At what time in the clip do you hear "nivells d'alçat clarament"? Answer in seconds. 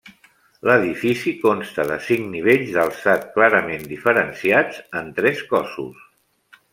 2.31-3.85